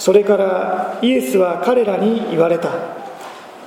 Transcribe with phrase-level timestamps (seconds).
[0.00, 2.70] それからイエスは彼らに言われた。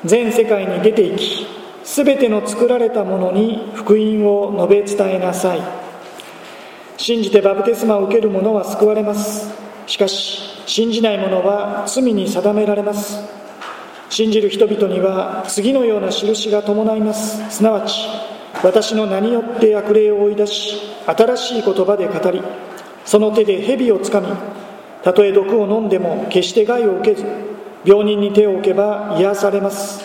[0.04, 1.48] 全世界に出て行き
[1.86, 5.62] 全ての作られたものに福音を述べ伝えなさい。
[6.98, 9.54] 信じてバプテスマを受ける者は救われます。
[9.86, 13.20] しかし信じない者は罪に定められます。
[14.10, 17.58] 信じる人々には次のような印が伴います。
[17.58, 18.08] すなわち
[18.64, 22.42] 私の名によって悪霊を追い出し新しい言葉で語り
[23.06, 24.28] その手で蛇をつかみ
[25.04, 27.26] たとえ毒を飲んでも決して害を受けず
[27.84, 30.02] 病人に手を置けば癒されます。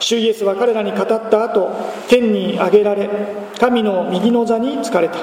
[0.00, 1.70] 主イエスは彼らに語った後
[2.08, 3.08] 天に上げられ
[3.58, 5.16] 神の右の座に就かれた。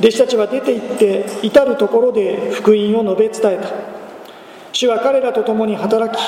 [0.00, 3.70] 弟子たちは出て行って至る所で福音を述べ伝えた。
[4.72, 6.20] 主は彼らと共に働き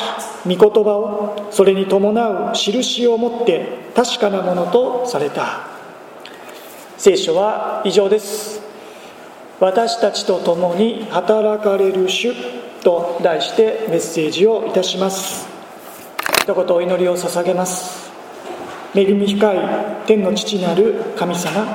[0.44, 5.68] 御言葉をそれに伴う印をもって確かなものとされた。
[6.96, 8.69] 聖書は以上です。
[9.60, 12.32] 私たちと共に働かれる主
[12.82, 15.46] と題してメッセージをいたします。
[16.42, 18.10] 一言お祈りを捧げます。
[18.94, 19.58] 恵み深い
[20.06, 21.66] 天の父なる神様。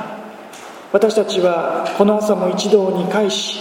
[0.94, 3.60] 私たちはこの朝も一堂に会し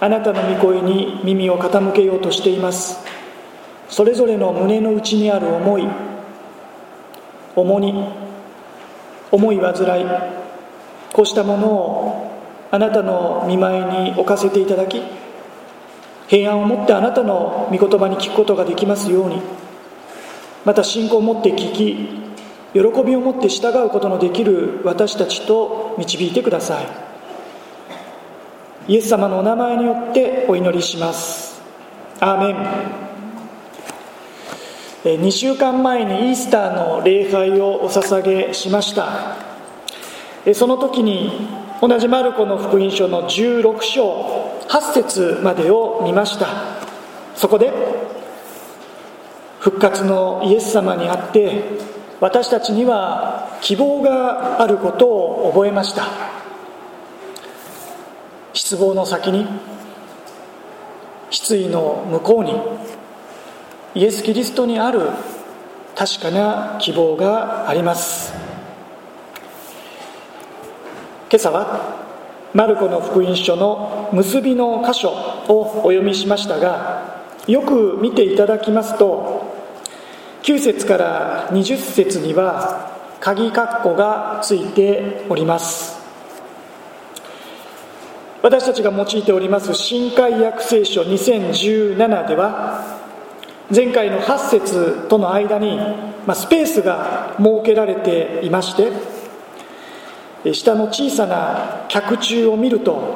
[0.00, 2.98] あなたの御声に耳を傾けようとしています。
[3.90, 5.86] それぞれの胸の内にある思い。
[7.54, 8.08] 重荷。
[9.30, 10.06] 思い煩い。
[11.12, 12.05] こうしたものを
[12.76, 15.02] あなたの見舞いに置かせていただき
[16.28, 19.40] 平安を持ってあなたの御言葉に聞くことができますように
[20.66, 22.26] また信仰を持って聞き
[22.74, 26.86] 喜びを持って従うことのできる私たちと導いてください。
[28.88, 31.62] イエス様のお名前によってお祈りします。
[32.20, 32.52] アー
[35.04, 35.22] メン。
[35.22, 39.36] 2週間前にイースターの礼拝をお捧げしました。
[40.54, 41.48] その時に
[41.80, 46.46] 同じマルコの福音書の16章8節までを見ました。
[47.34, 47.72] そこで
[49.60, 51.64] 復活のイエス様にあって
[52.20, 56.04] 私たちには希望があることを覚えました。
[58.54, 59.46] 失望の先に
[61.30, 62.54] 失意の向こうに
[64.00, 65.10] イエス・キリストにある
[65.94, 68.45] 確かな希望があります。
[71.28, 72.06] 今朝は
[72.54, 75.10] マルコの福音書の結びの箇所
[75.48, 79.44] をお読みしましたがよく見ていただきますと
[80.42, 85.96] 9節から20節には鍵括弧がついております。
[88.46, 92.84] 私たちが用いております新海約聖書2017では
[93.74, 95.76] 前回の8節との間に、
[96.26, 99.15] まスペースが設けられていまして
[100.54, 103.14] 下の小さな脚注を見ると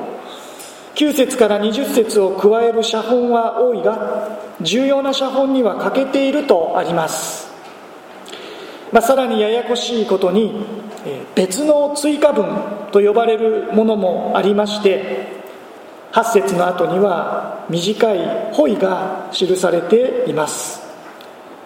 [0.95, 7.49] 9節から20節を加える写本は多いが重要な写本には欠けているとあります、
[8.93, 10.65] まあ、さらにややこしいことに
[11.35, 12.47] 別の追加文
[12.93, 15.41] と呼ばれるものもありまして
[16.13, 20.81] 8節の後には短い「ほい」が記されています。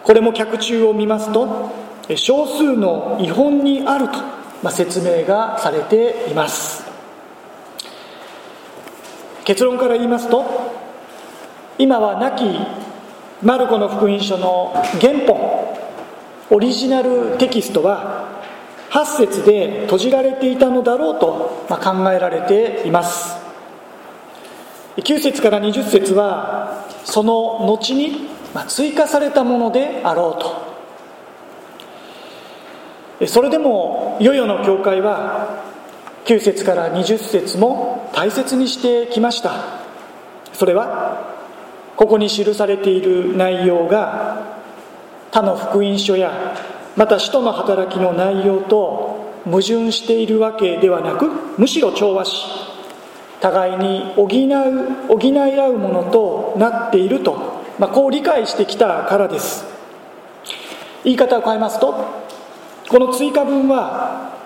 [0.05, 1.71] これも脚注を見ますと
[2.15, 4.19] 少数の違本にあると、
[4.65, 6.83] ま、説明がされています。
[9.45, 10.43] 結論から言いますと
[11.77, 12.45] 今は亡き
[13.43, 15.77] マルコの福音書の原本
[16.49, 18.41] オリジナルテキストは
[18.89, 23.37] 8節で閉じられていたのだろうと、ま考えられています。
[24.97, 28.31] 9節から20節はその後に、
[28.69, 30.74] 追加されたものであろうと。
[33.27, 35.63] それでもいよいよの教会は
[36.25, 39.85] 9節から20節も大切にしてきました。
[40.53, 41.35] それは
[41.97, 44.57] ここに記されている内容が
[45.31, 46.55] 他の福音書や
[46.97, 52.47] また使徒の働きの内容と矛盾しているわけではなくむしろ調和し
[53.41, 59.67] 互いに補う補い合うものとなっていると、まあ、こう理解してきたからです。
[61.05, 62.24] 言い方を変えますと
[62.89, 64.39] この追加文は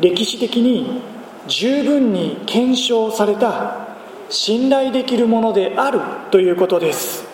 [0.00, 1.02] 歴史的に
[1.46, 3.86] 十分に検証された
[4.28, 6.00] 信頼できるものである
[6.30, 7.24] ということです。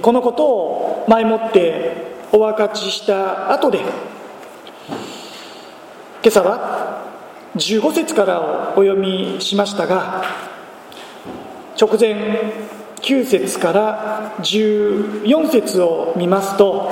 [0.00, 3.88] このことを前もってお分かちした後で今
[6.28, 7.04] 朝は
[7.56, 10.24] 15節からお読みしましたが
[11.78, 12.64] 直前
[12.96, 16.90] 9節から14節を見ますと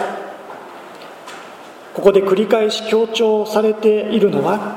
[1.94, 4.76] ここで繰り返し強調されているのは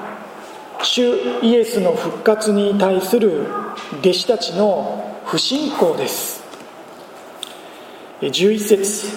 [0.83, 3.47] 主イエスの復活に対する
[4.01, 6.43] 弟子たちの不信仰です。
[8.21, 9.07] 11節。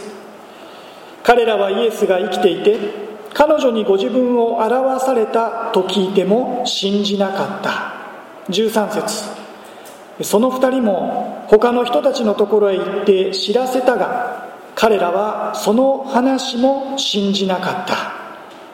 [1.22, 2.78] 彼らはイエスが生きていて
[3.34, 7.92] 彼女にご自分を表されたと聞いても信じなかった。
[8.50, 10.24] 13節。
[10.24, 14.47] その2人も他の人たちのところへ行って知らせたが
[14.80, 18.12] 彼らはその話も信じなかった。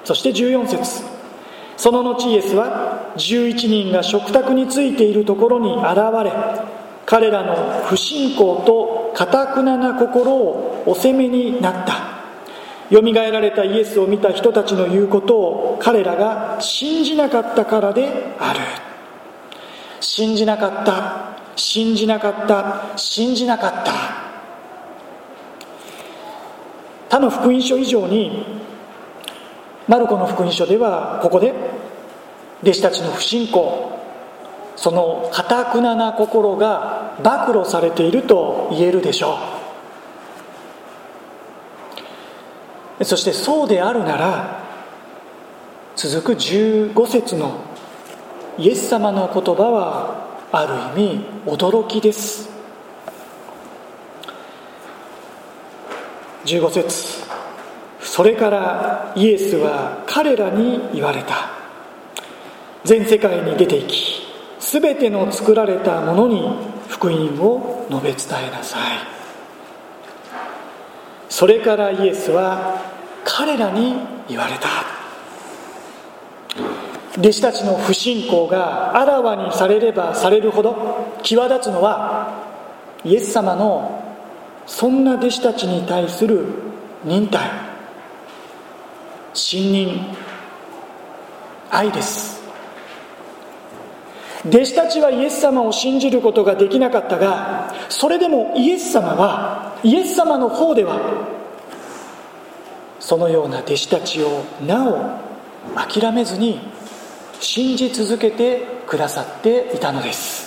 [0.05, 1.03] そして14節。
[1.79, 6.33] その後イエスは11人が食卓についているところに現れ
[7.06, 11.95] 彼らの不信仰とかたくなな心をお責めになった。
[12.91, 18.61] よみがえられたイエスを見た人たちの言うことを彼らが信じなかったからである。
[20.01, 24.14] 信じなかった信じなかった信じなかった。
[27.15, 28.45] 他の福音書以上に
[29.87, 31.55] マルコの福音書ではここで
[32.63, 34.01] 弟子たちの不信仰
[34.75, 39.39] そのかたくなな心が暴露されていると言えるでしょ
[42.99, 43.05] う。
[43.05, 44.65] そしてそうであるなら
[45.95, 47.61] 続く15節の
[48.59, 50.67] イエス様の言葉はあ
[50.97, 52.54] る意味驚きです。
[56.44, 57.25] 15節。
[58.00, 61.49] それからイエスは彼らに言われた。
[62.85, 64.23] 全世界に出て行き
[64.61, 66.55] 全ての作られたものに
[66.88, 68.81] 福音を述べ伝えなさい。
[71.29, 72.81] それからイエスは
[73.25, 73.94] 彼らに
[74.29, 74.69] 言われた。
[77.19, 82.32] 弟子たちの不信仰があらわにされればされるほど際立つのは
[83.05, 84.04] イエス様の
[84.67, 86.47] そんな弟子たちに対する
[87.05, 87.51] 忍耐
[89.35, 90.17] 信任
[91.71, 92.43] 愛です。
[94.47, 101.01] 弟子たちはイエス様を信じることができなかったがそれでもイエス様はイエス様の方では
[103.01, 105.19] そのような弟子たちをなお
[105.75, 106.61] 諦めずに
[107.41, 110.44] 信じ続けてくださっていたのです。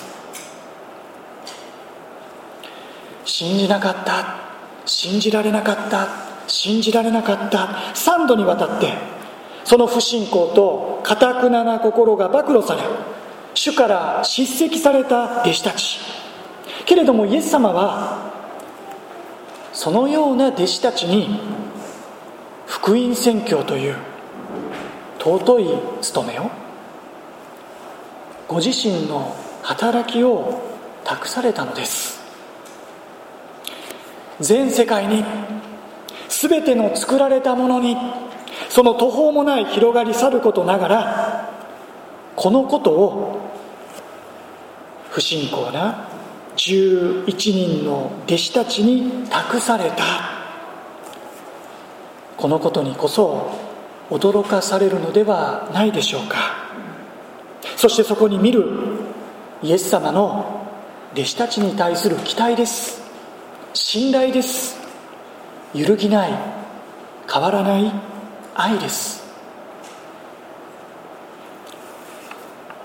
[3.27, 4.39] 信じなかった。
[4.85, 6.07] 信じられなかった。
[6.47, 7.67] 信じられなかった。
[7.93, 8.93] 3度にわたって
[9.65, 12.81] その不信仰とかたくなな心が暴露され
[13.53, 15.99] 主から叱責された弟子たち。
[16.85, 18.31] けれどもイエス様は
[19.73, 21.39] そのような弟子たちに
[22.65, 23.97] 福音宣教という
[25.19, 25.67] 尊い
[26.01, 26.49] 務めを
[28.47, 30.61] ご自身の働きを
[31.03, 32.16] 託されたのです。
[34.39, 35.23] 全世界に
[36.29, 37.97] 全ての作られたものに
[38.69, 41.53] その途方もない広がり去ることながら
[42.35, 43.41] このことを
[45.09, 46.07] 不信仰な
[46.57, 50.03] 11人の弟子たちに託された。
[52.35, 53.51] このことにこそ
[54.11, 56.37] 驚かされるのではないでしょうか。
[57.75, 58.65] そしてそこに見る
[59.63, 60.67] イエス様の
[61.13, 62.96] 弟子たちに対する期待です。
[63.79, 64.75] 信頼です。
[65.75, 66.31] 揺るぎない。
[67.31, 67.93] 変わらない。
[68.55, 69.23] 愛です。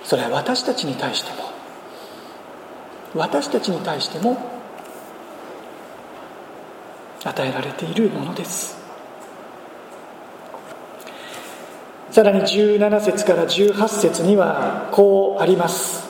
[0.04, 1.50] それは私たちに対しても。
[3.14, 4.36] 私たちに対しても。
[7.24, 8.76] 与えられているものです。
[12.10, 16.06] さらに17節から18節にはこうあります。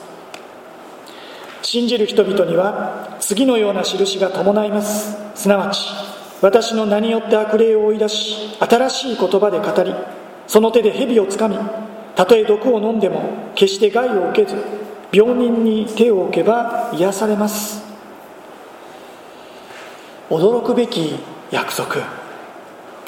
[1.61, 5.15] 信じる人々には次のような印が伴います。
[5.33, 5.79] すなわち
[6.41, 9.95] 私の名によって悪霊を追い出し新しい言葉で語り
[10.45, 11.57] その手で蛇をつかみ
[12.15, 14.61] たとえ毒を飲んでも決して害を受けず
[15.13, 17.81] 病人に手を置けば癒されます。
[20.29, 21.15] 驚くべき
[21.49, 21.95] 約束。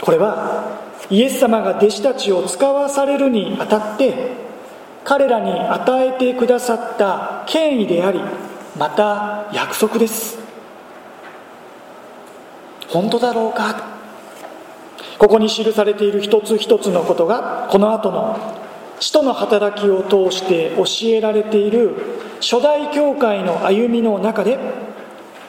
[0.01, 0.79] これは
[1.10, 4.31] イエス様が弟子たちを使わされるにあたって
[5.03, 8.22] 彼らに与えてくださった権威であり
[8.77, 10.38] また約束です。
[12.89, 13.96] 本当だろうか。
[15.17, 18.38] ここに記されている一つ一つのことがこの後の
[19.00, 21.96] 使徒の働きを通して教えられている
[22.41, 24.60] 初代教会の歩みの中で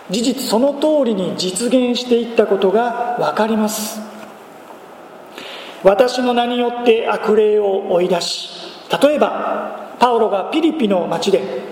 [0.09, 4.01] 事実その通りに実現していったことが分かります。
[5.83, 8.51] 私の名によって悪霊を追い出し
[9.03, 11.66] 例えばパウロがピリピの町で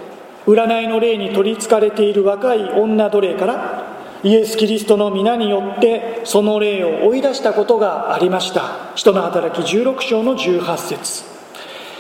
[0.47, 8.93] 占いの霊に取りつかれている若い女奴隷からイエス・キリストの皆によってその霊を追い出したことがありました。
[8.97, 11.25] 使徒の働き16章の18節。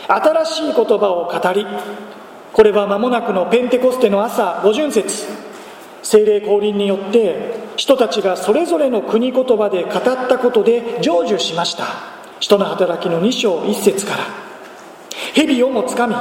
[0.09, 1.67] 新しい言葉を語り
[2.53, 5.27] これは間もなくのペンテコステの朝五巡節。
[6.03, 11.85] 精霊降臨によって人たちがそれぞれの国言葉で語ったことで成就しました。
[12.41, 14.25] 人の働きの2章1節から。
[15.35, 16.15] 蛇をもつかみ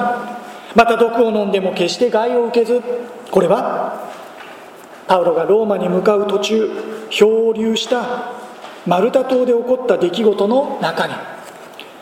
[0.76, 2.82] また毒を飲んでも決して害を受けず。
[3.32, 4.10] これは
[5.08, 6.70] パウロがローマに向かう途中
[7.10, 8.32] 漂流した
[8.86, 11.14] マルタ島で起こった出来事の中に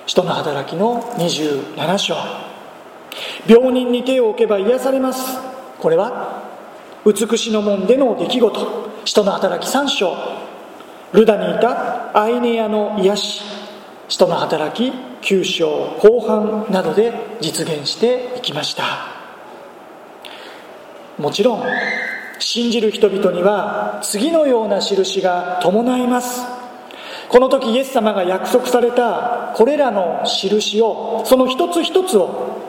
[0.06, 2.16] 人の働きの27章。
[3.48, 5.40] 病人に手を置けば癒されます。
[5.80, 6.44] これは
[7.06, 8.92] 美しの門での出来事。
[9.06, 10.16] 人の働き3章。
[11.13, 13.42] ルダにいたアイネアの癒し。
[14.08, 18.84] 人の働き9章後半などで実現していきました。
[21.18, 21.63] もちろん
[22.40, 26.42] 信じる人々には次のような印が伴います。
[27.30, 32.60] この時イエス様が約束されたこれらの印をその一つ一つを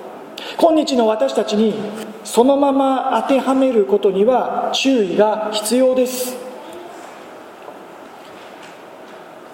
[0.57, 1.75] 今日の私たちに
[2.25, 6.37] そのまま当てはめることには注意が必要です。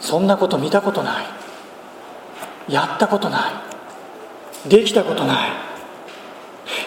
[0.00, 1.37] そんなこと見たことない。
[2.68, 3.50] やったことな
[4.66, 4.68] い。
[4.68, 5.50] できたことない。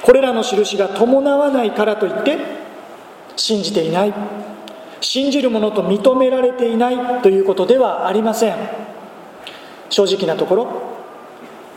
[0.04, 2.38] これらの印が伴わないからといって
[3.36, 4.14] 信じていない。
[5.02, 7.22] 信じる者と認められていない。
[7.22, 8.56] ということではありません。
[9.90, 10.68] 正直なところ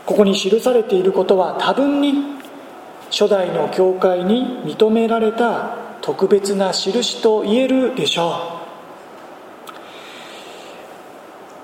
[0.05, 2.13] ここに記されていることは多分に
[3.09, 8.61] 初代の教会に認められた特別な印と言えるでしょ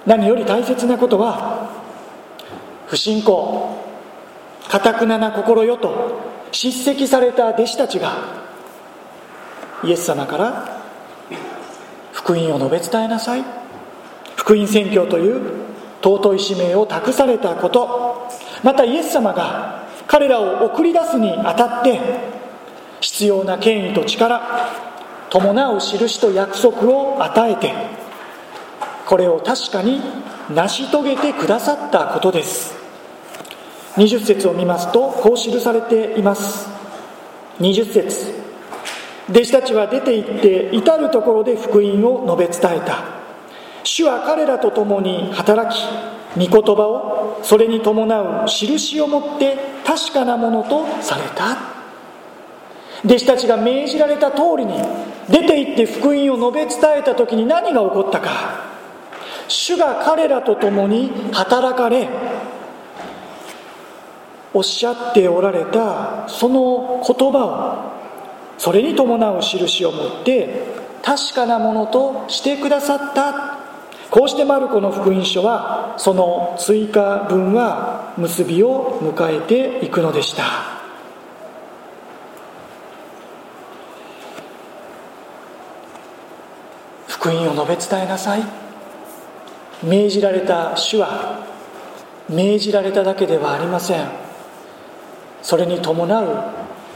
[0.05, 0.09] う。
[0.09, 1.80] 何より大切なことは
[2.91, 3.77] 不信仰。
[4.67, 6.19] かたくなな心よと
[6.51, 8.11] 叱責された弟子たちが
[9.81, 10.81] イエス様から
[12.11, 13.45] 福音を述べ伝えなさい。
[14.35, 15.41] 福音宣教という
[16.03, 18.29] 尊い使命を託されたこと。
[18.61, 21.97] またイエス様が彼らを送り出すにあたって
[22.99, 24.41] 必要な権威と力
[25.29, 27.73] 伴う印と約束を与えて
[29.05, 30.01] これを確かに
[30.53, 32.80] 成し遂げてくださったことです。
[33.95, 36.69] 20節を見ますとこう記されています。
[37.59, 38.41] 20節。
[39.29, 43.03] 弟子たちは出て行って至る所で福音を述べ伝えた。
[43.83, 45.83] 主は彼らと共に働き
[46.35, 51.57] 御言葉をそれに伴う印をもって確かなものとされた。
[53.03, 54.73] 弟子たちが命じられた通りに
[55.29, 58.29] 出て行って福音を述べ伝えた時に何が起こったか。
[59.47, 62.07] 主が彼らと共に働かれ
[64.53, 67.91] おっしゃっておられたその言葉を
[68.57, 70.65] それに伴う印を持って
[71.01, 73.59] 確かなものとしてくださった。
[74.11, 80.43] こうしてマルコの福音書はその追加文は結びを迎えていくのでした。
[87.07, 88.43] 福音を述べ伝えなさい。
[89.81, 91.47] 命じられた主は
[92.29, 94.30] 命じられただけではありません。
[95.41, 96.43] それに伴う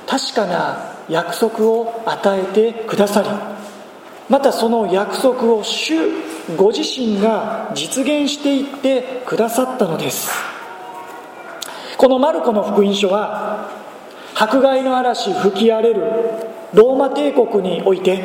[0.08, 3.30] 確かな約束を与えてくださり
[4.30, 5.94] またその約束を主
[6.58, 10.32] ご自身が実現していってくださったのです。
[11.98, 13.70] このマルコの福音書は
[14.36, 16.02] 迫害の嵐吹き荒れる
[16.74, 18.22] ローマ帝国において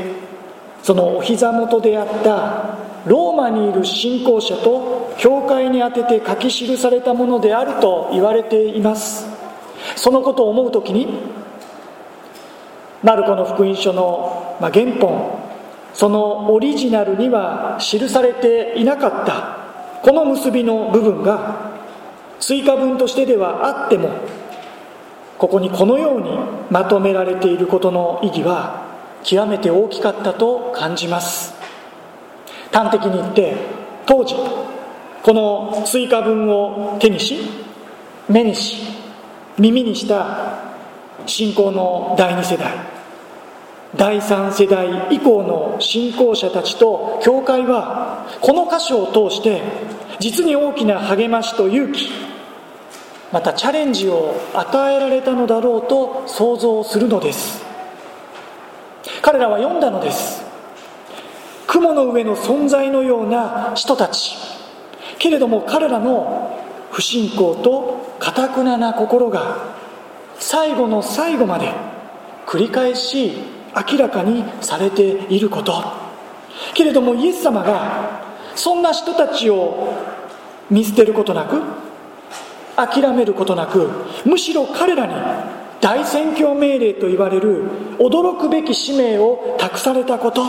[0.83, 9.40] そのお膝元であったローマにいる信仰者と教会に宛てて書き記されたものであると言われています。
[9.97, 11.09] そのことを思う時に
[13.03, 15.41] マルコの福音書の原本
[15.95, 19.59] そのオリジナルには記されていなかった
[20.03, 21.71] この結びの部分が
[22.39, 24.11] 追加文としてではあっても
[25.39, 26.31] ここにこのように
[26.71, 28.87] まとめられていることの意義は
[29.23, 31.55] 極めて大きかったと感じます。
[32.73, 33.57] 端的に言って
[34.07, 34.35] 当時
[35.23, 37.39] この追加文を手にし
[38.29, 39.00] 目にし
[39.59, 40.59] 耳にした
[41.27, 42.73] 信仰の第二世代
[43.97, 49.63] 第3世代以降の信仰者たちと教会はこの箇所を通して
[50.21, 52.31] 実に大きな励ましと勇気
[53.33, 57.65] またチャレンジを与えられたのだろうと想像するのです。
[59.23, 60.43] 彼らは読んだのです。
[61.69, 64.37] 雲の上の存在のような人たち。
[65.19, 66.60] けれども彼らの
[66.91, 69.75] 不信仰とかたくなな心が
[70.39, 71.73] 最後の最後まで
[72.47, 73.33] 繰り返し
[73.91, 75.75] 明らかにされていること。
[76.75, 78.21] けれどもイエス様が
[78.55, 79.95] そんな人たちを
[80.69, 81.63] 見捨てることなく
[82.77, 83.89] 諦めることなく
[84.25, 85.15] むしろ彼らに
[85.81, 87.65] 大宣教命令と言われる
[87.99, 90.43] 驚くべき使命を託されたこと。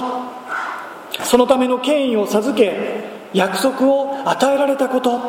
[1.24, 5.20] そのための権威を授け約束を与えられたこと。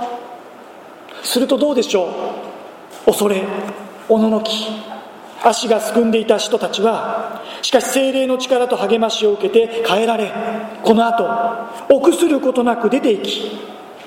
[1.22, 2.06] するとどうでしょ
[3.06, 3.06] う？
[3.06, 3.42] 恐れ
[4.08, 4.66] おののき
[5.42, 10.32] 足がすくんでいた人たちはしかし精霊の力と励ましを受けて変えられ
[10.84, 11.24] この後
[11.88, 13.58] 臆することなく出て行き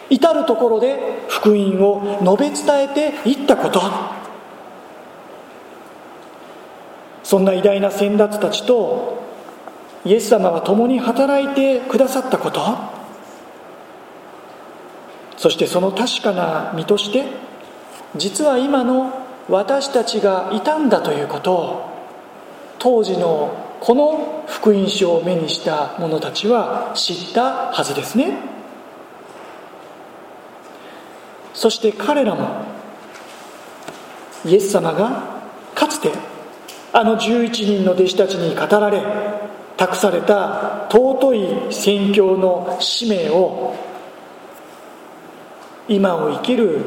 [0.09, 3.81] 至る所で福音を述べ伝えていったこと。
[7.23, 9.23] そんな偉大な先達たちと
[10.05, 12.94] イエス様は共に働いてくださったこと。
[15.37, 17.25] そしてその確かな身として
[18.15, 21.89] 実は今の私たちがいたんだということを
[22.79, 28.37] 当時のこの福音書を目にした者たちは知ったはずですね。
[31.53, 32.65] そして彼らも
[34.45, 35.41] イエス様が
[35.73, 36.11] かつて
[36.91, 39.01] あの11人の弟子たちに語られ
[39.77, 43.75] 託された尊い宣教の使命を
[45.87, 46.81] 今を生きる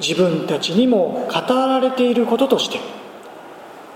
[0.00, 2.80] 自分たちにも語られていることとして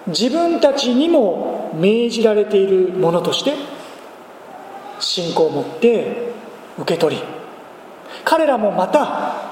[0.06, 3.54] 自分たちにも命じられているものとして
[4.98, 6.32] 信仰を持って
[6.78, 7.22] 受け取り
[8.24, 9.50] 彼らもまた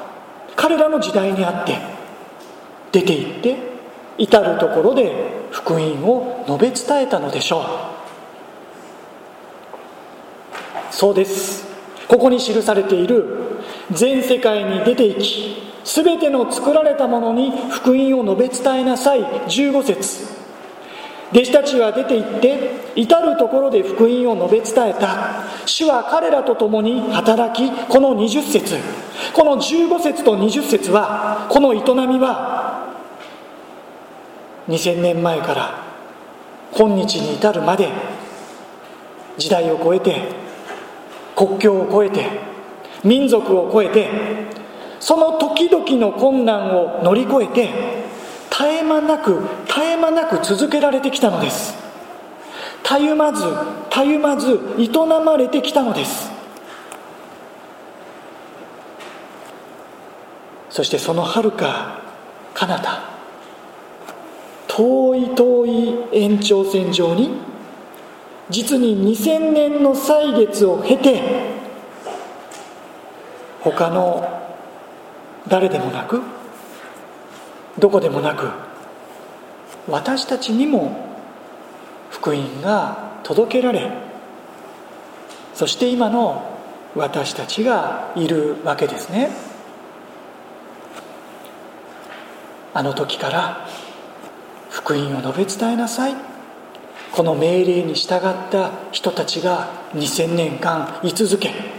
[0.56, 1.78] 彼らの時代にあって
[2.92, 3.56] 出て行って
[4.18, 5.12] 至る所で
[5.52, 7.64] 福音を述べ伝えたのでしょう。
[10.90, 11.66] そうです。
[12.08, 13.47] ここに記されている
[13.92, 19.20] 全世界に出て行き全ての作られたものに福音を述べ伝えなさい。
[19.22, 20.38] 15節。
[21.32, 25.44] 弟子たちは出て行って至る所で福音を述べ伝えた。
[25.64, 28.76] 主は彼らと共に働きこの20節。
[29.32, 32.94] この15節と20節はこの営みは
[34.68, 35.84] 2000年前から
[36.76, 37.88] 今日に至るまで
[39.38, 40.20] 時代を超えて
[41.34, 42.47] 国境を越えて
[43.04, 44.08] 民族を超えて
[45.00, 47.70] その時々の困難を乗り越えて
[48.50, 51.76] 絶え間なく絶え間なく続けられてきたのです。
[52.82, 53.44] たゆまず
[53.90, 54.88] たゆまず営
[55.24, 56.30] まれてきたのです。
[60.70, 62.02] そしてそのはるか
[62.54, 63.00] 彼方
[64.68, 67.30] 遠い遠い延長線上に
[68.50, 71.57] 実に2000年の歳月を経て
[73.72, 74.26] 他の
[75.46, 76.22] 誰でもなく
[77.78, 78.50] どこでもなく
[79.86, 81.06] 私たちにも
[82.10, 83.90] 福音が届けられ
[85.52, 86.58] そして今の
[86.94, 89.30] 私たちがいるわけですね。
[92.72, 93.68] あの時から
[94.70, 96.14] 福音を述べ伝えなさい。
[97.12, 101.77] この命令に従った人たちが2000年間居続け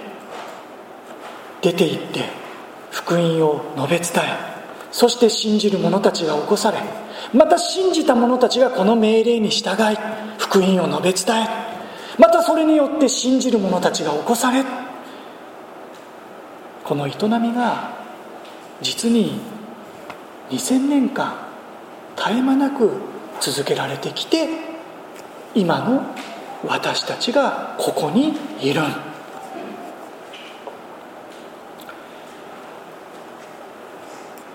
[1.62, 2.26] 出て行って
[2.92, 4.60] 福音を述べ伝え
[4.92, 6.80] そして信じる者たちが起こされ
[7.34, 9.98] また信じた者たちがこの命令に従い
[10.38, 11.48] 福音を述べ伝え
[12.18, 14.64] またそれによって信じる者たちが起こされ
[16.84, 18.00] この営みが
[18.82, 19.40] 実に
[20.50, 21.36] 2000年間
[22.16, 22.92] 絶え間なく
[23.40, 24.48] 続けられてきて
[25.56, 26.04] 今の
[26.66, 28.82] 私たちがここにいる。
[28.82, 29.09] ん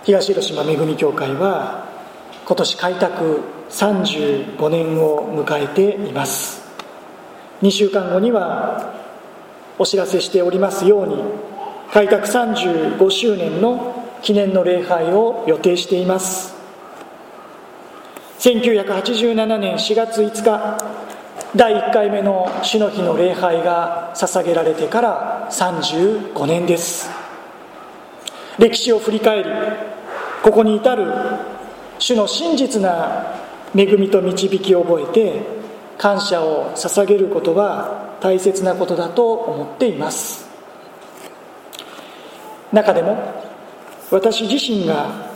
[0.05, 1.87] 東広島恵み協会は
[2.45, 3.41] 今年開拓
[3.71, 6.63] 35年を迎えています。
[7.63, 8.95] 2週間後には
[9.79, 11.17] お知らせしておりますように
[11.91, 16.55] 開拓35周年の記念の礼拝を予定しています。
[18.41, 20.79] 1987年4月5日
[21.57, 27.24] 第1回目の主の日の礼拝が捧げられてから35年です。
[28.59, 29.51] 歴史を振り返り
[30.43, 31.07] ここに至る
[31.99, 33.41] 主の真実な
[33.75, 35.43] 恵みと導きを覚えて
[35.99, 40.49] 感謝を捧げることは大切なことだと思っています。
[42.73, 43.17] 中でも
[44.11, 45.31] 私自身が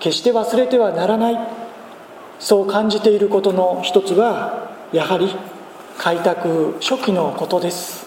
[0.00, 1.38] 決して忘れてはならない
[2.38, 5.34] そう感じていることの一つはやはり
[5.98, 8.06] 開拓初期のことです。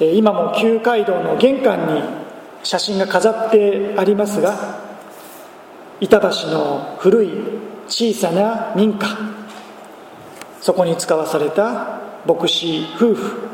[0.00, 2.21] 今も旧街道の玄関に
[2.62, 4.92] 写真が飾ってありますが
[6.00, 7.30] 板橋の古い
[7.86, 9.06] 小さな民家。
[10.60, 13.48] そこに使わされた牧師夫婦。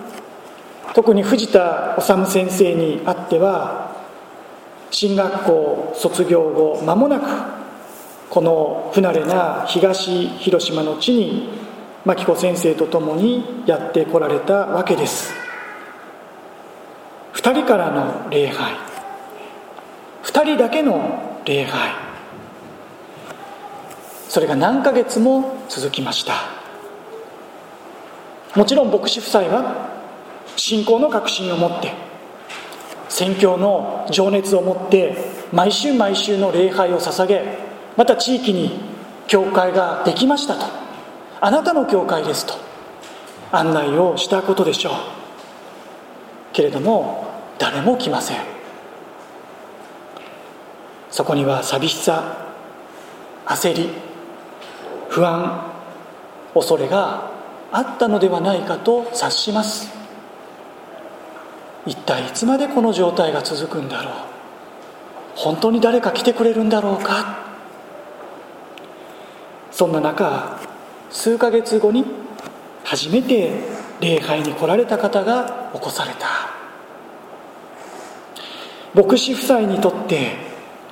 [0.94, 3.96] 特に藤田治先生にあっては
[4.90, 7.26] 進学校卒業後間もなく
[8.30, 11.50] この不慣れな東広島の地に
[12.04, 15.34] 牧子先生と共にやってこられたわけです。
[17.34, 18.87] 2人からの礼拝。
[20.22, 22.08] 2人だけの礼拝。
[24.28, 26.34] それが何ヶ月も続きました。
[28.54, 29.98] もちろん牧師夫妻は
[30.56, 31.92] 信仰の確信を持って
[33.08, 35.16] 宣教の情熱を持って
[35.52, 37.42] 毎週毎週の礼拝を捧げ
[37.96, 38.80] また地域に
[39.26, 40.66] 教会ができましたと。
[41.40, 42.54] あなたの教会ですと
[43.52, 44.92] 案内をしたことでしょう。
[46.52, 47.26] けれども
[47.58, 48.57] 誰も来ません。
[51.18, 52.46] そこには寂しさ
[53.44, 53.90] 焦り
[55.08, 55.68] 不安
[56.54, 57.32] 恐れが
[57.72, 59.90] あったのではないかと察します。
[61.86, 64.14] 一体いつまでこの状態が続くんだろう。
[65.34, 67.40] 本当に誰か来てくれるんだろうか。
[69.72, 70.60] そんな中
[71.10, 72.04] 数ヶ月後に
[72.84, 73.58] 初めて
[73.98, 76.28] 礼拝に来られた方が起こされた。
[78.94, 80.47] 牧師夫妻にとって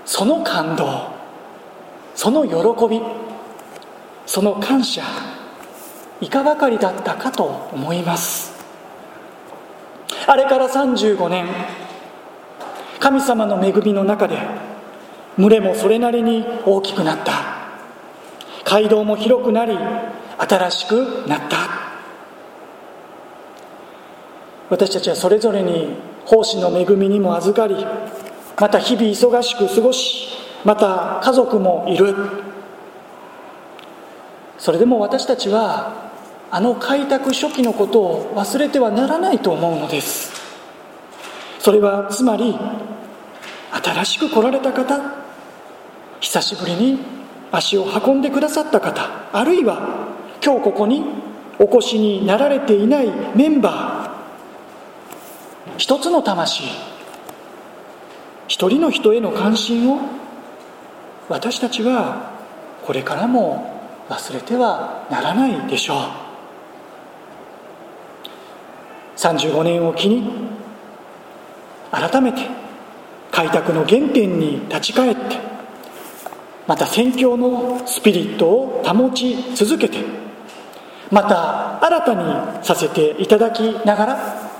[0.07, 1.09] その感動
[2.15, 3.03] その喜び
[4.25, 5.03] その感謝
[6.21, 8.57] いかばかりだったかと思います。
[10.27, 11.47] あれから35年
[12.99, 14.39] 神様の恵みの中で
[15.37, 17.33] 群れもそれなりに大きくなった。
[18.65, 19.79] 街道も広くなり
[20.39, 21.59] 新しくなった。
[24.71, 27.77] 私たちはそれぞれに奉仕の恵みにも預かり
[28.59, 30.29] また日々忙しく過ごし
[30.65, 32.15] また家族もいる。
[34.59, 36.11] それでも私たちは
[36.51, 40.33] あの開拓初期のことを忘れてはならないと思うのです。
[41.59, 42.57] それはつまり
[43.73, 45.01] 新しく来られた方
[46.21, 47.01] 久しぶりに
[47.53, 50.09] 足を運んでくださった方あるいは
[50.45, 51.05] 今日ここに
[51.59, 55.79] お越しになられていないメンバー。
[55.79, 56.96] 一つの魂。
[58.49, 59.99] 一人の人への関心を
[61.29, 62.33] 私たちは
[62.85, 66.27] これからも忘れてはならないでしょう。
[69.17, 70.31] 35年を機に
[71.91, 72.43] 改めて
[73.33, 75.23] 開拓の原点に立ち返って
[76.67, 79.99] また宣教のスピリットを保ち続けて
[81.11, 84.51] また新たにさせていただきながら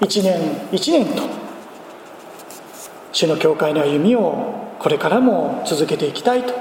[0.00, 1.41] 一年一年と
[3.12, 6.54] 主の教会の歩みをこれからも続けていきたいと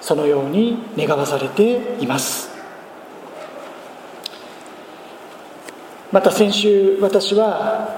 [0.00, 2.50] そのように願わされています。
[6.12, 7.88] また先週私は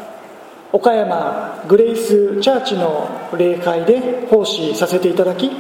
[0.73, 5.51] 岡山グレイスチャーチの礼会で奉仕させていただき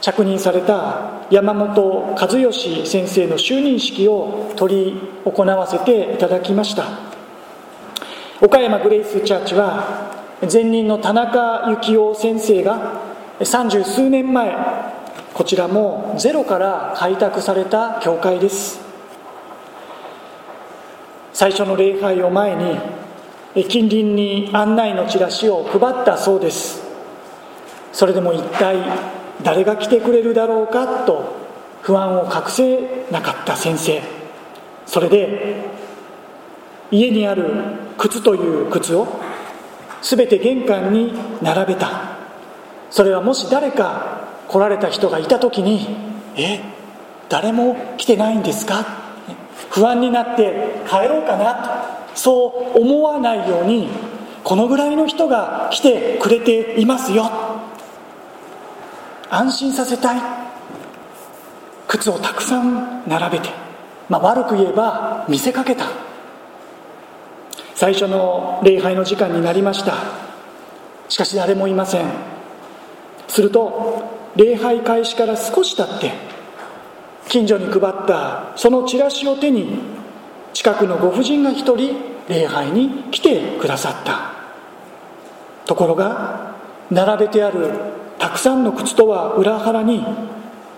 [0.00, 6.84] 着任された山本和義先生の就任式を執り行わせていただきました。
[8.40, 10.11] 岡山グレイスチャーチは
[10.50, 13.00] 前任の田中幸雄先生が
[13.44, 14.52] 三十数年前
[15.32, 18.80] こちらもゼロから開拓された教会です。
[21.32, 26.82] 最初の礼拝を前に近隣に案内のチラシを配ったそうです。
[27.92, 28.78] それでも一体
[29.44, 31.36] 誰が来てくれるだろうかと
[31.82, 34.02] 不安を隠せなかった先生。
[34.86, 35.70] それで
[36.90, 37.46] 家にある
[37.96, 39.21] 靴という靴を
[40.02, 41.88] 全て玄関に並べた。
[42.90, 45.96] それはもし誰か来られた人がいた時に
[46.36, 46.60] 「え
[47.28, 48.84] 誰も来てないんですか?」
[49.70, 51.54] 不安になって帰ろうかな？
[51.54, 51.60] と
[52.14, 53.88] そう思わないように
[54.44, 57.30] このぐらいの人が来てくれていますよ。
[59.30, 60.20] 安心させたい。
[61.88, 63.48] 靴をたくさん並べて、
[64.08, 65.86] まあ、悪く言えば見せかけた。
[67.82, 69.94] 最初の礼拝の時間になりました。
[71.08, 72.06] しかし誰もいません。
[73.26, 74.04] すると
[74.36, 76.12] 礼拝開始から少し経って
[77.28, 79.80] 近所に配ったそのチラシを手に
[80.52, 81.96] 近くのご婦人が一人
[82.28, 84.30] 礼拝に来てくださった。
[85.66, 86.54] ところが
[86.88, 87.68] 並べてある
[88.20, 90.06] たくさんの靴とは裏腹に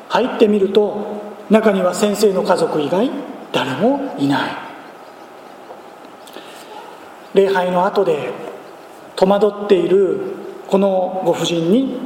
[0.08, 3.10] 入ってみると中には先生の家族以外
[3.52, 4.63] 誰もいない。
[7.34, 8.32] 礼拝の後で
[9.16, 10.20] 戸惑っている
[10.68, 11.98] このご婦人に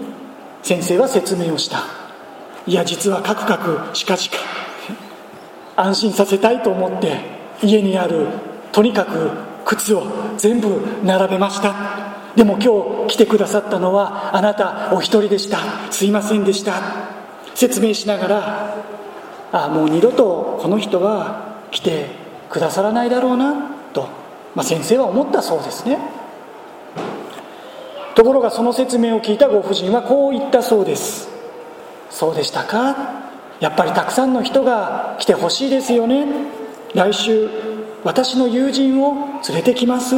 [0.62, 1.80] 先生は説明をした。
[2.66, 4.36] いや実はカクカクしかしか。
[5.76, 7.20] 安心させたいと思って
[7.62, 8.26] 家にある
[8.72, 9.30] とにかく
[9.64, 10.02] 靴を
[10.36, 11.74] 全部並べました。
[12.34, 15.58] でも今日来てくださったのはあなたお一人でした。
[15.92, 16.74] すいませんでした。
[17.54, 18.76] 説明しながら
[19.52, 22.06] あもう二度とこの人は来て
[22.50, 24.08] くださらないだろうなと、
[24.58, 26.00] まあ、先生は思ったそうですね。
[28.16, 31.28] ところがその説明を聞いたご婦人はこう言ったそうです。
[32.10, 32.96] そうでしたか？
[33.60, 36.26] やっぱりたくさんの人が来てほしいですよね。
[36.92, 37.48] 来週
[38.02, 40.16] 私の友人を連れてきます。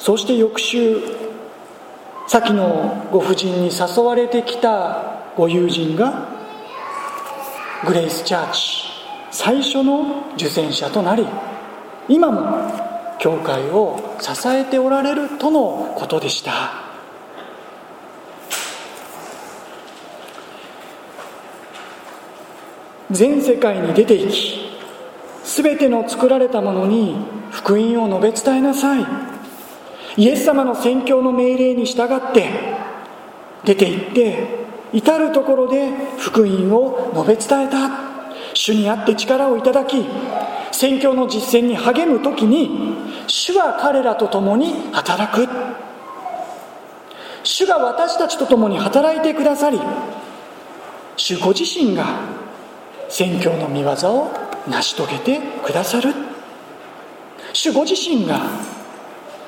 [0.00, 1.00] そして翌週
[2.26, 6.26] 先のご婦人に誘われてきたご友人が
[7.86, 8.89] グレイスチャーチ。
[9.30, 11.26] 最初の受選者となり
[12.08, 16.52] 今も教会を支えておられるとのことでした。
[23.10, 24.70] 全世界に出て行き
[25.44, 27.16] 全ての作られたものに
[27.50, 29.04] 福音を述べ伝えなさい。
[30.16, 32.48] イエス様の宣教の命令に従って
[33.64, 34.48] 出て行って
[34.92, 38.09] 至る所で福音を述べ伝えた。
[38.62, 40.04] 主にあって力をいただき
[40.70, 42.68] 宣教の実践に励む時に
[43.26, 45.48] 主は彼らと共に働く。
[47.42, 49.80] 主が私たちと共に働いてくださり
[51.16, 52.04] 主ご自身が
[53.08, 54.30] 宣教の見業を
[54.68, 56.12] 成し遂げてくださる。
[57.54, 58.40] 主ご自身が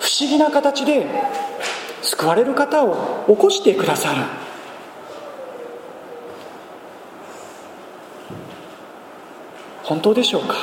[0.01, 1.07] 不思議な形で
[2.01, 4.52] 救われる方を起こしてくださる。
[9.85, 10.55] 本当でしょうか？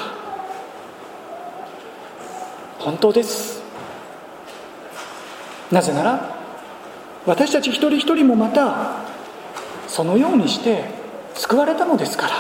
[2.79, 3.61] 本当です。
[5.71, 6.35] なぜなら
[7.25, 9.03] 私たち一人一人もまた
[9.87, 10.85] そのようにして
[11.35, 12.31] 救われたのですから。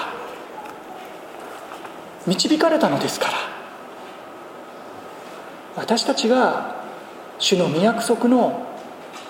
[2.25, 3.33] 導かれたのですから。
[5.75, 6.83] 私たちが
[7.39, 8.65] 主の御約束の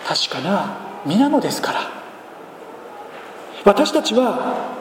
[0.07, 1.81] 確かな身なのですから。
[3.65, 4.75] 私たちは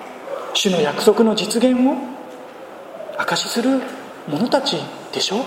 [0.55, 2.18] 主の約束の実現を
[3.19, 3.83] 証しする
[4.29, 4.77] 者たち
[5.13, 5.45] でしょ？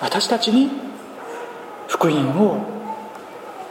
[0.00, 0.70] 私たちに
[1.88, 2.64] 福音を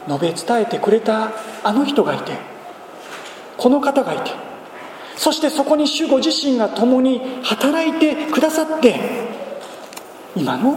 [0.06, 1.32] 述べ伝えてくれた
[1.64, 2.32] あの人がいて
[3.56, 4.30] この方がいて
[5.16, 9.00] そしてそこに主ご自身が共に働いてくださって
[10.36, 10.76] 今の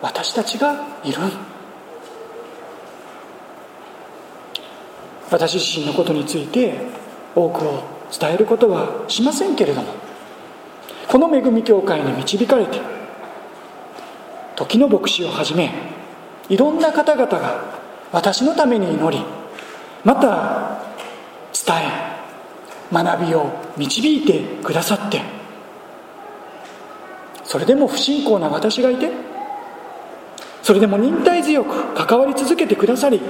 [0.00, 1.18] 私たちがいる。
[5.30, 6.78] 私自身のことについて
[7.34, 7.82] 多くを
[8.18, 9.92] 伝えることはしませんけれども
[11.08, 12.80] この恵み教会に導かれて
[14.56, 15.70] 時の牧師をはじめ
[16.48, 17.64] いろんな方々が
[18.12, 19.24] 私のために祈り
[20.04, 20.80] また
[21.52, 22.14] 伝え
[22.92, 25.20] 学びを導いてくださって
[27.44, 29.10] それでも不信仰な私がいて
[30.62, 33.20] それでも忍耐強く関わり続けてくださり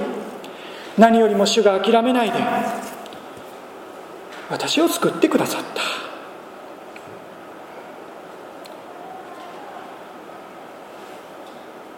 [0.97, 2.39] 何よりも主が諦めないで
[4.49, 5.81] 私を救ってくださった。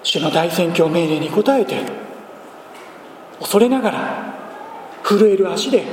[0.03, 1.81] 主の大宣教命令に応えて
[3.39, 4.33] 恐れながら
[5.03, 5.85] 震える足で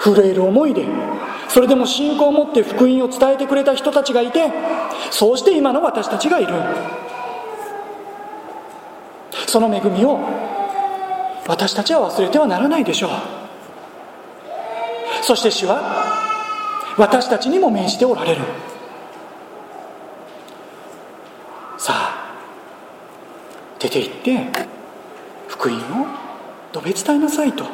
[0.00, 0.84] 震える思いで
[1.48, 4.50] それでも信仰を持って福音を伝えてくれた人たちがいて
[5.12, 6.52] そうして今の私たちがいる。
[9.46, 10.18] その恵みを
[11.46, 13.41] 私たちは忘れてはならないでしょう。
[15.22, 15.80] そして主は
[16.98, 18.42] 私たちにも命じておられる。
[21.78, 22.34] さあ
[23.78, 24.46] 出て行って
[25.48, 26.06] 福音を
[26.72, 27.64] 述べ伝えなさいと。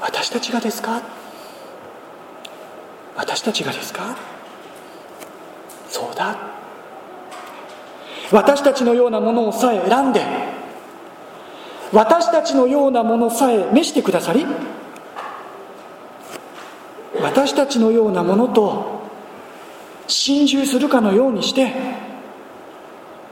[0.00, 1.02] 私たちがですか？
[3.16, 4.16] 私たちがですか？
[5.88, 6.36] そうだ。
[8.32, 10.20] 私たちのようなものをさえ選んで
[11.92, 14.44] 私たちのようなものさえ召してくださり
[17.20, 19.02] 私たちのようなものと
[20.06, 21.72] 心中するかのようにして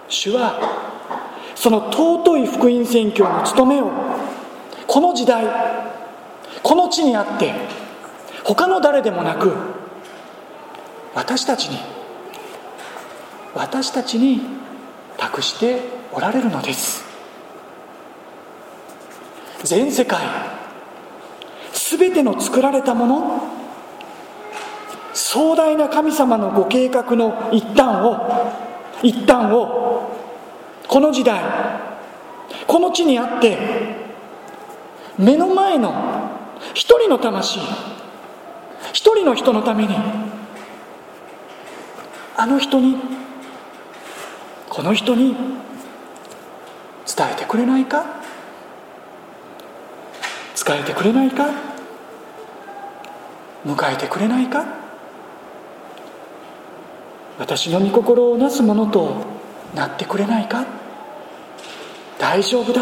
[0.09, 0.61] 主は
[1.55, 3.91] その尊い福音宣教の務めを
[4.87, 5.45] この時代
[6.63, 7.53] この地にあって
[8.45, 9.53] 他の誰でもなく
[11.15, 11.79] 私たちに
[13.55, 14.41] 私たちに
[15.17, 15.81] 託して
[16.13, 17.04] おられるのです。
[19.65, 20.21] 全世界。
[21.73, 23.55] 全ての作られたもの。
[25.15, 28.17] 壮大な神様のご計画の一端を
[29.03, 30.13] 一端を
[30.89, 31.41] この時代
[32.67, 33.57] この地にあって
[35.17, 35.93] 目の前の
[36.75, 37.61] 一人の魂
[38.93, 39.95] 一人の人のために
[42.37, 42.97] あの人に
[44.69, 45.37] この人に
[47.07, 48.24] 伝えてくれないか？
[50.65, 51.45] 使えてくれないか？
[53.67, 54.65] 迎えてくれないか？
[57.39, 59.27] 私の御心をなすものと
[59.75, 60.65] なってくれないか？
[62.19, 62.81] 大丈夫だ。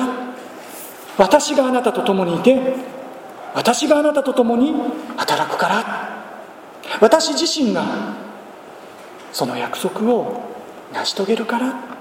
[1.18, 2.76] 私があなたと共にいて
[3.52, 4.72] 私があなたと共に
[5.16, 6.22] 働くから。
[7.00, 7.84] 私自身が
[9.32, 10.54] その約束を
[10.92, 11.91] 成し遂げるから。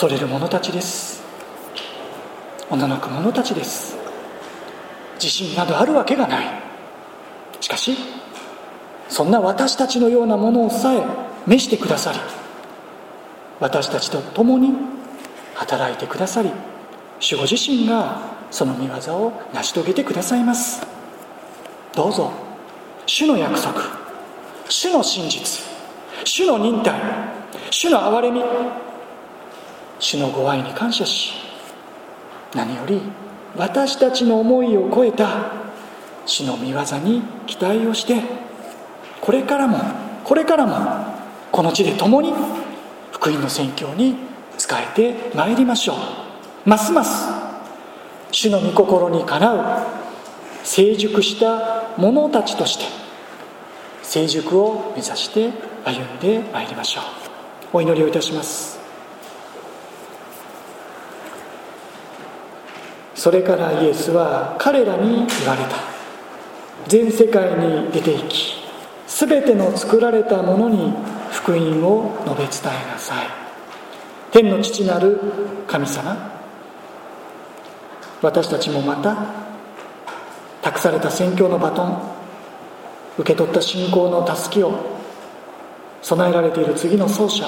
[0.00, 1.22] 恐れる者たちです。
[2.70, 3.98] おののく者たちです。
[5.16, 6.46] 自信などあるわけがない。
[7.60, 7.98] しかし
[9.10, 11.02] そんな私たちのようなものをさえ
[11.46, 12.18] 召してくださり
[13.60, 14.72] 私たちと共に
[15.54, 16.50] 働いてくださり
[17.18, 20.80] 主ご自身がその御業を成し遂げてくださいます。
[21.94, 22.32] どうぞ
[23.04, 23.82] 主の約束
[24.66, 25.62] 主の真実
[26.24, 26.98] 主の忍耐
[27.70, 28.42] 主の憐れみ
[30.00, 31.34] 主のご愛に感謝し
[32.54, 33.00] 何より
[33.56, 35.52] 私たちの思いを超えた
[36.26, 38.22] 主の御業に期待をして
[39.20, 39.78] これからも
[40.24, 41.04] これからも
[41.52, 42.32] この地で共に
[43.12, 44.16] 福音の宣教に
[44.56, 45.96] 仕えてまいりましょう。
[46.68, 47.28] ますます
[48.30, 49.86] 主の御心にかなう
[50.62, 52.84] 成熟した者たちとして
[54.02, 55.50] 成熟を目指して
[55.84, 57.04] 歩んでまいりましょう。
[57.72, 58.79] お祈りをいたします。
[63.20, 65.76] それからイエスは彼らに言われた。
[66.88, 68.54] 全世界に出て行き
[69.06, 70.94] 全ての作られたものに
[71.30, 73.26] 福音を述べ伝えなさい。
[74.32, 75.20] 天の父なる
[75.66, 76.16] 神様
[78.22, 79.14] 私たちもまた
[80.62, 82.02] 託された宣教のバトン
[83.18, 84.72] 受け取った信仰のたすきを
[86.00, 87.44] 備えられている次の奏者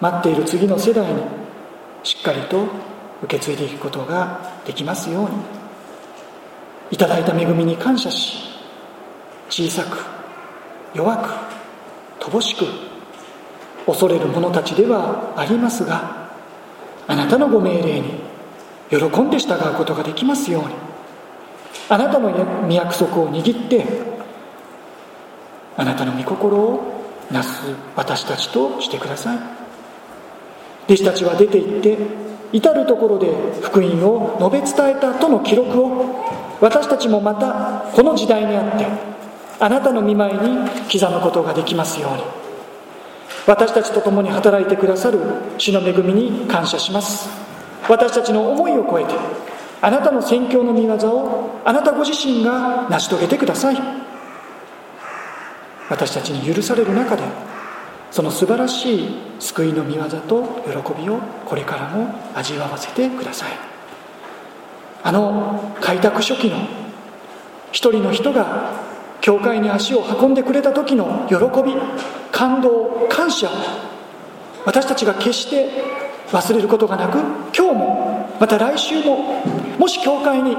[0.00, 1.22] 待っている次の世代に
[2.04, 2.93] しっかりと
[3.24, 5.30] 受け継いでいくことができますように。
[6.90, 8.44] いただいた恵みに感謝し
[9.48, 9.98] 小さく
[10.94, 12.66] 弱く乏しく
[13.86, 16.28] 恐れる者たちではありますが
[17.06, 18.20] あなたのご命令に
[18.90, 20.74] 喜んで従うことができますように。
[21.88, 23.84] あなたの御約束を握って
[25.76, 27.62] あなたの御心をなす
[27.96, 29.38] 私たちとしてください。
[30.86, 32.23] 弟子たちは出て行って
[32.54, 36.06] 至る所で福音を述べ伝えたとの記録を
[36.60, 38.86] 私たちもまたこの時代にあって
[39.58, 42.22] あなたの見舞いに刻むことができますように。
[43.46, 45.18] 私たちと共に働いてくださる
[45.58, 47.28] 主の恵みに感謝します。
[47.88, 49.14] 私たちの思いを超えて
[49.82, 53.76] あなたの宣教の御業をあなたご自身が成し遂げてください。
[55.90, 57.22] 私たちに許される中で
[58.14, 59.08] その素晴らしい
[59.40, 63.50] 救いの御業と喜びをこれからも味わわせてください。
[65.02, 66.58] あの開拓初期の
[67.72, 68.70] 一人の人が
[69.20, 71.74] 教会に足を運んでくれた時の喜び
[72.30, 73.50] 感動感謝
[74.64, 75.70] 私たちが決して
[76.28, 77.18] 忘れることがなく
[77.52, 79.42] 今日もまた来週も
[79.76, 80.56] もし教会に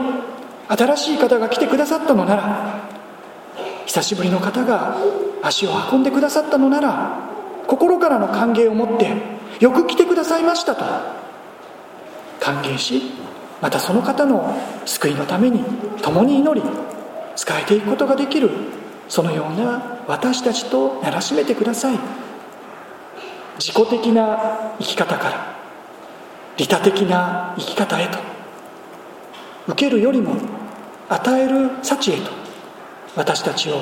[0.67, 2.89] 新しい方が来てくださったのなら
[3.85, 4.97] 久しぶりの方が
[5.41, 7.24] 足を運んでくださったのなら
[7.67, 9.12] 心からの歓迎を持って
[9.60, 10.84] よく来てくださいましたと。
[12.39, 13.01] 歓迎し
[13.62, 15.63] またその方の救いのために
[16.01, 16.67] 共に祈り
[17.36, 18.51] 使えていくことができる
[19.08, 21.99] そのような私たちとならしめてください。
[23.58, 25.56] 自己的な生き方から
[26.58, 28.19] 利他的な生き方へと
[29.67, 30.36] 受けるよりも
[31.10, 32.32] 与える幸へと
[33.15, 33.82] 私たちを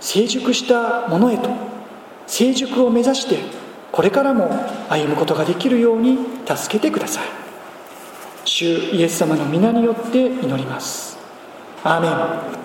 [0.00, 1.50] 成熟したものへと
[2.26, 3.38] 成熟を目指して
[3.92, 4.50] これからも
[4.88, 7.24] 歩むことができるように助けてください。
[8.44, 11.16] 主イエス様の皆によって祈ります。
[11.84, 12.64] アーメン。